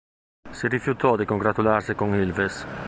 Si 0.51 0.67
rifiutò 0.67 1.15
di 1.15 1.25
congratularsi 1.25 1.93
con 1.93 2.15
Ilves. 2.15 2.65